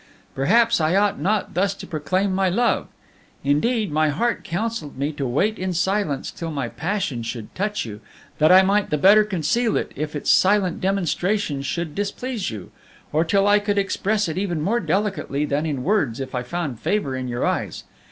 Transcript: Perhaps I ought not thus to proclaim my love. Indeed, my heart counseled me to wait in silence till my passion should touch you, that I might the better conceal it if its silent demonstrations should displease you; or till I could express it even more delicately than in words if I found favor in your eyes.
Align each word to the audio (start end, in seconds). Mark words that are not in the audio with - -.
Perhaps 0.33 0.81
I 0.81 0.95
ought 0.95 1.19
not 1.19 1.53
thus 1.53 1.75
to 1.75 1.85
proclaim 1.85 2.33
my 2.33 2.49
love. 2.49 2.87
Indeed, 3.43 3.91
my 3.91 4.09
heart 4.09 4.43
counseled 4.43 4.97
me 4.97 5.11
to 5.11 5.27
wait 5.27 5.59
in 5.59 5.73
silence 5.73 6.31
till 6.31 6.49
my 6.49 6.69
passion 6.69 7.21
should 7.21 7.53
touch 7.53 7.85
you, 7.85 8.01
that 8.39 8.51
I 8.51 8.63
might 8.63 8.89
the 8.89 8.97
better 8.97 9.23
conceal 9.23 9.77
it 9.77 9.91
if 9.95 10.15
its 10.15 10.31
silent 10.31 10.81
demonstrations 10.81 11.67
should 11.67 11.93
displease 11.93 12.49
you; 12.49 12.71
or 13.13 13.23
till 13.23 13.47
I 13.47 13.59
could 13.59 13.77
express 13.77 14.27
it 14.27 14.39
even 14.39 14.59
more 14.59 14.79
delicately 14.79 15.45
than 15.45 15.67
in 15.67 15.83
words 15.83 16.19
if 16.19 16.33
I 16.33 16.41
found 16.41 16.79
favor 16.79 17.15
in 17.15 17.27
your 17.27 17.45
eyes. 17.45 17.83